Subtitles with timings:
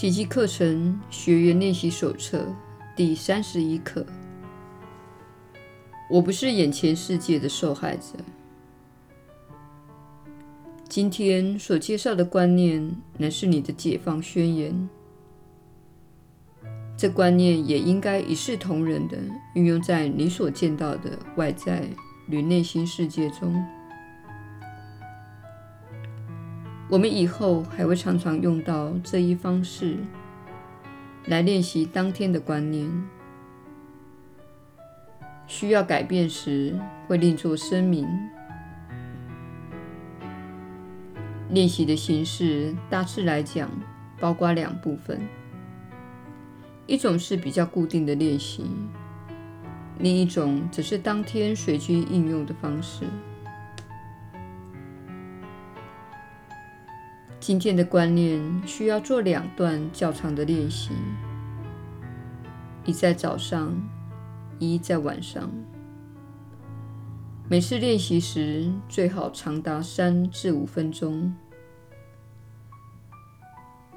[0.00, 2.46] 奇迹课程学员练习手册
[2.96, 4.06] 第三十一课。
[6.08, 8.16] 我不是眼前世界的受害者。
[10.88, 14.88] 今天所介绍的观念，乃是你的解放宣言。
[16.96, 19.18] 这观念也应该一视同仁地
[19.54, 21.86] 运用在你所见到的外在
[22.26, 23.62] 与内心世界中。
[26.90, 29.96] 我们以后还会常常用到这一方式
[31.26, 32.90] 来练习当天的观念。
[35.46, 36.76] 需要改变时，
[37.06, 38.08] 会另作声明。
[41.50, 43.70] 练习的形式大致来讲，
[44.18, 45.20] 包括两部分：
[46.86, 48.66] 一种是比较固定的练习，
[50.00, 53.04] 另一种则是当天随机应用的方式。
[57.50, 60.92] 今天的观念需要做两段较长的练习，
[62.84, 63.76] 一在早上，
[64.60, 65.50] 一在晚上。
[67.48, 71.34] 每次练习时最好长达三至五分钟。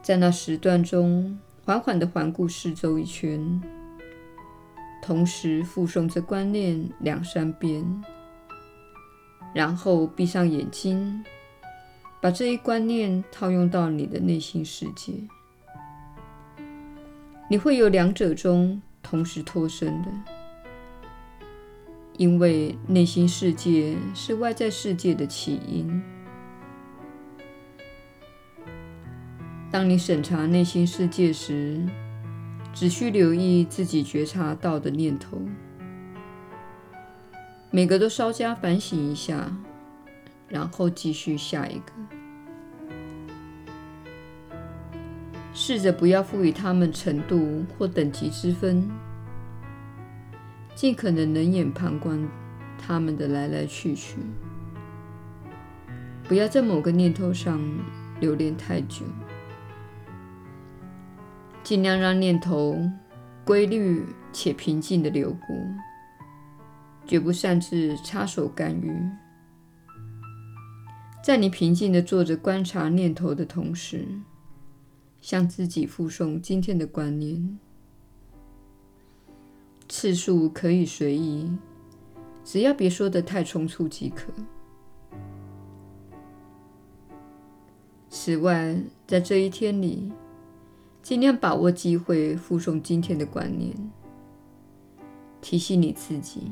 [0.00, 3.60] 在那时段中，缓缓地环顾四周一圈，
[5.02, 7.84] 同时复诵这观念两三遍，
[9.52, 11.24] 然后闭上眼睛。
[12.20, 15.14] 把这一观念套用到你的内心世界，
[17.48, 20.08] 你会有两者中同时脱身的，
[22.18, 26.02] 因为内心世界是外在世界的起因。
[29.70, 31.80] 当你审查内心世界时，
[32.74, 35.40] 只需留意自己觉察到的念头，
[37.70, 39.56] 每个都稍加反省一下。
[40.50, 41.92] 然后继续下一个，
[45.54, 48.90] 试着不要赋予它们程度或等级之分，
[50.74, 52.28] 尽可能冷眼旁观
[52.76, 54.16] 它们的来来去去，
[56.24, 57.60] 不要在某个念头上
[58.18, 59.04] 留恋太久，
[61.62, 62.76] 尽量让念头
[63.44, 65.56] 规律且平静地流过，
[67.06, 68.92] 绝不擅自插手干预。
[71.22, 74.06] 在你平静地坐着观察念头的同时，
[75.20, 77.58] 向自己复诵今天的观念，
[79.86, 81.52] 次数可以随意，
[82.42, 84.32] 只要别说得太匆促即可。
[88.08, 90.10] 此外，在这一天里，
[91.02, 93.76] 尽量把握机会复诵今天的观念，
[95.42, 96.50] 提醒你自己。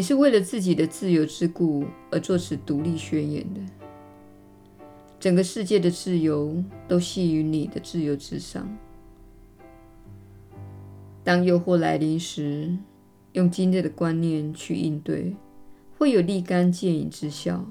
[0.00, 3.60] 你是为了自己的自由之故而作此独立宣言的。
[5.18, 8.66] 整个世界的自由都系于你的自由之上。
[11.22, 12.74] 当诱惑来临时，
[13.32, 15.36] 用今日的观念去应对，
[15.98, 17.62] 会有立竿见影之效。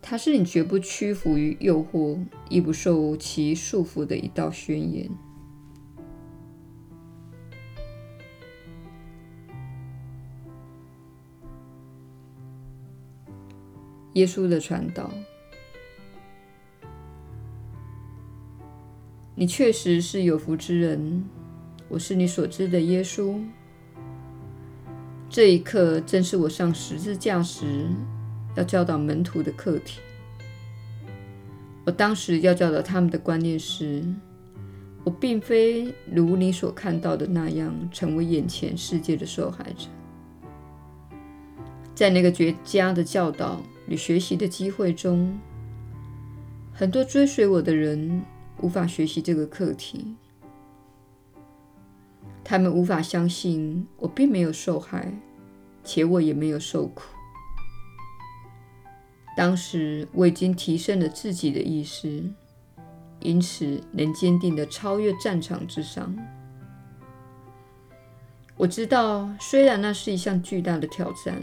[0.00, 5.10] 它是你绝不屈服于诱惑，亦不受其束缚的一道宣言。
[14.16, 15.10] 耶稣的传导，
[19.34, 21.22] 你确实是有福之人。
[21.86, 23.38] 我是你所知的耶稣。
[25.28, 27.88] 这一刻正是我上十字架时
[28.56, 30.00] 要教导门徒的课题。
[31.84, 34.02] 我当时要教导他们的观念是：
[35.04, 39.88] 我并非如你所看到的那样成为眼前世界的受害者。
[41.94, 45.38] 在那个绝佳的教导与学习的机会中，
[46.72, 48.22] 很多追随我的人
[48.60, 50.16] 无法学习这个课题。
[52.42, 55.12] 他们无法相信我并没有受害，
[55.82, 57.02] 且我也没有受苦。
[59.36, 62.22] 当时我已经提升了自己的意识，
[63.20, 66.16] 因此能坚定地超越战场之上。
[68.56, 71.42] 我知道，虽然那是一项巨大的挑战。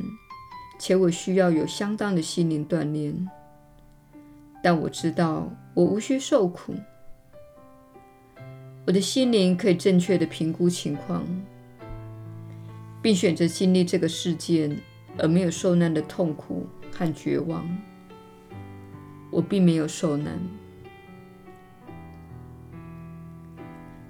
[0.86, 3.16] 且我需要有相当的心灵锻炼，
[4.62, 6.76] 但我知道我无需受苦。
[8.86, 11.26] 我的心灵可以正确地评估情况，
[13.02, 14.78] 并选择经历这个事件
[15.18, 17.66] 而没有受难的痛苦和绝望。
[19.32, 20.38] 我并没有受难，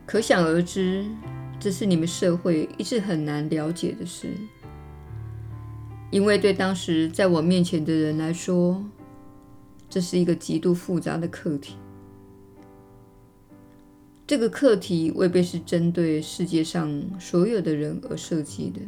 [0.07, 1.05] 可想而知，
[1.59, 4.29] 这是你们社会一直很难了解的事。
[6.13, 8.85] 因为对当时在我面前的人来说，
[9.89, 11.75] 这是一个极度复杂的课题。
[14.27, 18.79] 这个课题未必是针对世界上所有的人而设计的。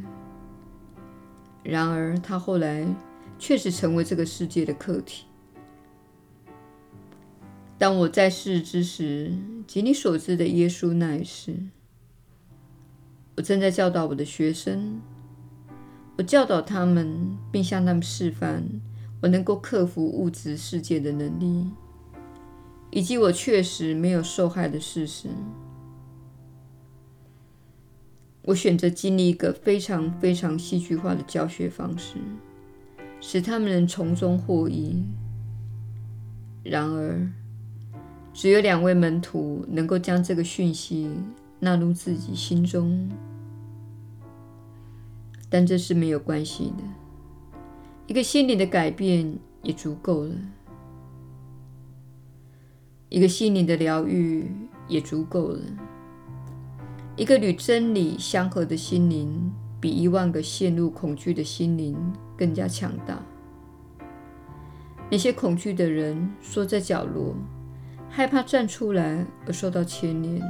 [1.64, 2.86] 然而，它后来
[3.40, 5.26] 确实成为这个世界的课题。
[7.80, 9.34] 当我在世之时，
[9.66, 11.56] 及你所知的耶稣那一世，
[13.36, 15.02] 我正在教导我的学生。
[16.18, 18.64] 我教导他们，并向他们示范
[19.22, 21.70] 我能够克服物质世界的能力，
[22.92, 25.28] 以及我确实没有受害的事实。
[28.44, 32.18] 我选择经历一个非常非常戏剧化的教学方式，
[33.20, 35.04] 使他们能从中获益。
[36.64, 37.28] 然而，
[38.34, 41.10] 只有两位门徒能够将这个讯息
[41.60, 43.10] 纳入自己心中。
[45.50, 46.84] 但这是没有关系的，
[48.08, 50.34] 一个心灵的改变也足够了，
[53.10, 54.52] 一个心灵的疗愈
[54.88, 55.62] 也足够了，
[57.16, 61.96] 一个与真理相合的心灵比一万个陷入恐惧的心灵
[62.36, 63.24] 更加强大。
[65.10, 67.36] 那些恐惧的人缩在角落，
[68.10, 70.42] 害怕站出来而受到牵连，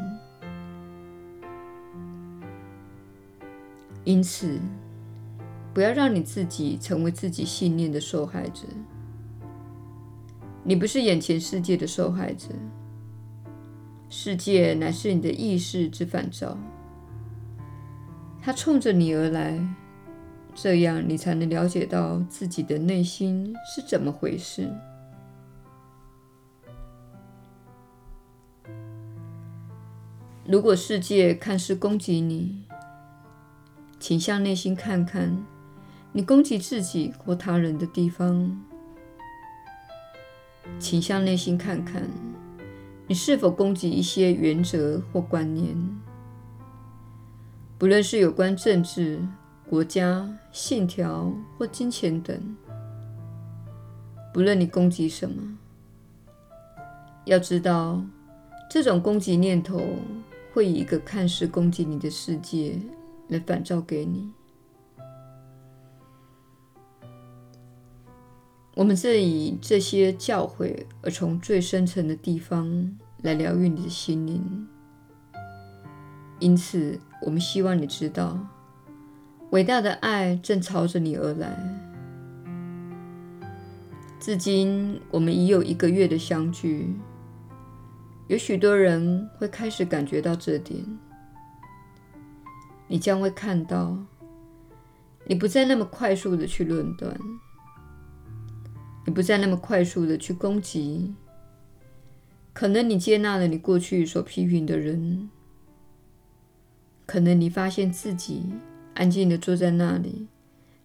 [4.06, 4.60] 因此。
[5.76, 8.62] 不要让你自己成为自己信念的受害者。
[10.64, 12.48] 你不是眼前世界的受害者，
[14.10, 16.58] 世界乃是你的意识之反照。
[18.42, 19.60] 它冲着你而来，
[20.54, 24.72] 这样你才能了解到自己的内心是怎么回事。
[30.48, 32.64] 如果世界看似攻击你，
[34.00, 35.46] 请向内心看看。
[36.18, 38.58] 你攻击自己或他人的地方，
[40.80, 42.10] 请向内心看看，
[43.06, 45.76] 你是否攻击一些原则或观念，
[47.78, 49.20] 不论是有关政治、
[49.70, 52.56] 国家、信条或金钱等。
[54.34, 55.58] 不论你攻击什么，
[57.26, 58.02] 要知道，
[58.70, 59.86] 这种攻击念头
[60.54, 62.80] 会以一个看似攻击你的世界
[63.28, 64.32] 来反照给你。
[68.76, 74.68] 我们正以这些教诲，而从最深层的地方来疗愈你的心灵。
[76.40, 78.38] 因此，我们希望你知道，
[79.52, 81.58] 伟大的爱正朝着你而来。
[84.20, 86.94] 至今，我们已有一个月的相聚，
[88.28, 90.84] 有许多人会开始感觉到这点。
[92.90, 93.98] 你将会看到，
[95.26, 97.18] 你不再那么快速地去论断。
[99.06, 101.14] 你不再那么快速的去攻击，
[102.54, 105.30] 可能你接纳了你过去所批评的人，
[107.06, 108.44] 可能你发现自己
[108.96, 110.28] 安静的坐在那里，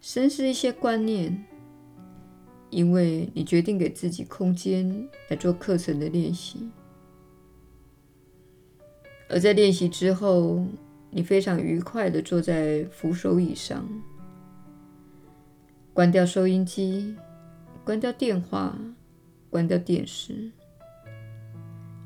[0.02, 1.44] 深思一些观念，
[2.68, 6.68] 因为你决定给自己空间来做课程的练习，
[9.30, 10.66] 而在练习之后，
[11.10, 13.88] 你非常愉快的坐在扶手椅上，
[15.94, 17.16] 关掉收音机。
[17.84, 18.78] 关掉电话，
[19.48, 20.52] 关掉电视，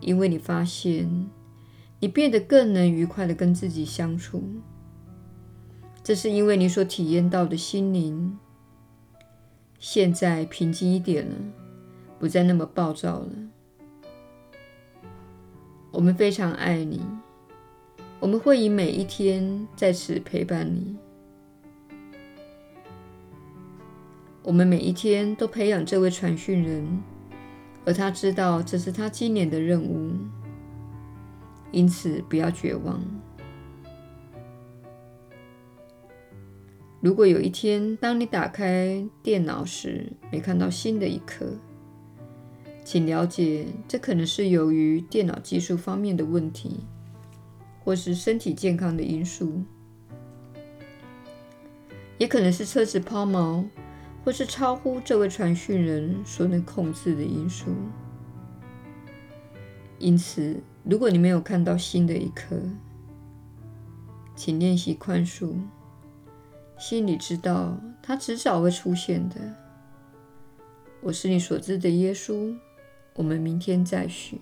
[0.00, 1.28] 因为你发现
[2.00, 4.43] 你变得更能愉快地跟自己相处。
[6.02, 8.38] 这是因为你所体验到的心灵
[9.78, 11.35] 现在平静一点了，
[12.19, 13.31] 不再那么暴躁了。
[15.90, 17.00] 我们非常爱你，
[18.21, 20.97] 我们会以每一天在此陪伴你。
[24.45, 27.03] 我们每一天都培养这位传讯人，
[27.87, 30.13] 而他知道这是他今年的任务，
[31.73, 33.03] 因此不要绝望。
[37.01, 41.47] 如果有一天，当你打开电脑时没看到新的一刻，
[42.85, 46.81] 请了解，这可能是由于电脑技术方面的问题，
[47.83, 49.63] 或是身体健康的因素，
[52.19, 53.65] 也可能是车子抛锚。
[54.25, 57.66] 或是超乎这位传讯人所能控制的因素。
[59.99, 62.57] 因此，如果你没有看到新的一刻，
[64.35, 65.54] 请练习宽恕，
[66.78, 69.37] 心里知道它迟早会出现的。
[71.00, 72.57] 我是你所知的耶稣。
[73.16, 74.40] 我们明天再续。